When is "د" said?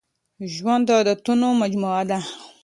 0.87-0.89